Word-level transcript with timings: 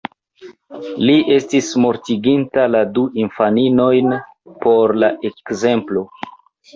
Li 1.09 1.17
estis 1.33 1.67
mortiginta 1.83 2.63
la 2.75 2.81
du 2.95 3.03
infaninojn 3.23 4.09
por 4.65 4.95
la 5.05 5.11
ekzemplo. 5.31 6.05